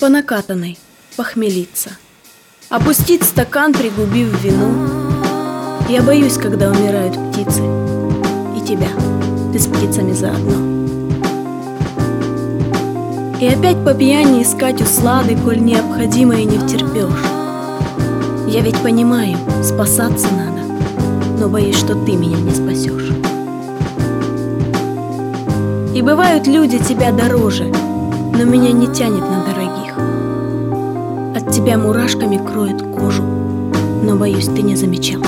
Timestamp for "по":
0.00-0.08, 13.84-13.92